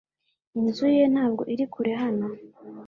Inzu 0.59 0.85
ye 0.97 1.03
ntabwo 1.13 1.41
iri 1.53 1.65
kure 1.73 1.93
hano. 2.03 2.27